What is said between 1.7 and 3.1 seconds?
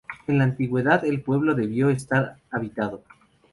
estar habitado.